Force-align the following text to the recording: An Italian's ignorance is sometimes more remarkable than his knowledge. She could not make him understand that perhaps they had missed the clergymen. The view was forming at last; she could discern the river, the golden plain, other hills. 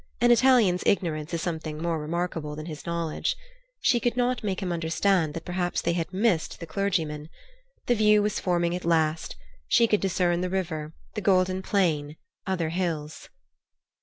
An 0.19 0.31
Italian's 0.31 0.81
ignorance 0.87 1.31
is 1.31 1.43
sometimes 1.43 1.79
more 1.79 1.99
remarkable 2.01 2.55
than 2.55 2.65
his 2.65 2.87
knowledge. 2.87 3.35
She 3.81 3.99
could 3.99 4.17
not 4.17 4.43
make 4.43 4.59
him 4.59 4.71
understand 4.71 5.35
that 5.35 5.45
perhaps 5.45 5.79
they 5.79 5.93
had 5.93 6.11
missed 6.11 6.59
the 6.59 6.65
clergymen. 6.65 7.29
The 7.85 7.93
view 7.93 8.23
was 8.23 8.39
forming 8.39 8.75
at 8.75 8.83
last; 8.83 9.35
she 9.67 9.85
could 9.85 10.01
discern 10.01 10.41
the 10.41 10.49
river, 10.49 10.93
the 11.13 11.21
golden 11.21 11.61
plain, 11.61 12.15
other 12.47 12.69
hills. 12.69 13.29